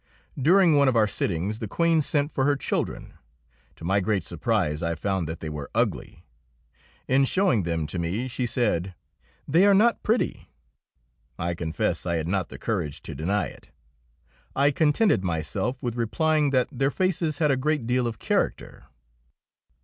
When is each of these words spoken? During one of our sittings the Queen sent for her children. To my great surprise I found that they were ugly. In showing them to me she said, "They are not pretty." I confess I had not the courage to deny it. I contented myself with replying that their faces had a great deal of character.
During 0.35 0.75
one 0.75 0.87
of 0.87 0.95
our 0.95 1.05
sittings 1.05 1.59
the 1.59 1.67
Queen 1.67 2.01
sent 2.01 2.31
for 2.31 2.43
her 2.45 2.55
children. 2.55 3.13
To 3.75 3.85
my 3.85 3.99
great 3.99 4.23
surprise 4.23 4.81
I 4.81 4.95
found 4.95 5.29
that 5.29 5.41
they 5.41 5.47
were 5.49 5.69
ugly. 5.75 6.25
In 7.07 7.23
showing 7.23 7.61
them 7.61 7.85
to 7.85 7.99
me 7.99 8.27
she 8.27 8.47
said, 8.47 8.95
"They 9.47 9.63
are 9.67 9.75
not 9.75 10.01
pretty." 10.01 10.49
I 11.37 11.53
confess 11.53 12.07
I 12.07 12.15
had 12.15 12.27
not 12.27 12.49
the 12.49 12.57
courage 12.57 13.03
to 13.03 13.13
deny 13.13 13.45
it. 13.45 13.69
I 14.55 14.71
contented 14.71 15.23
myself 15.23 15.83
with 15.83 15.95
replying 15.95 16.49
that 16.49 16.69
their 16.71 16.89
faces 16.89 17.37
had 17.37 17.51
a 17.51 17.55
great 17.55 17.85
deal 17.85 18.07
of 18.07 18.17
character. 18.17 18.85